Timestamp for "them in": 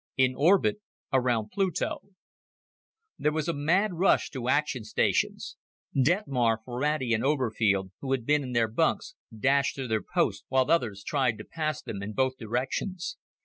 11.83-12.13